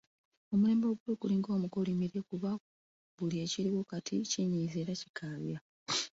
[0.53, 2.49] Omulembe oguliwo gulinga omukolimire kuba
[3.15, 5.59] buli ekiriwo kati kinyiiza era kikaabya.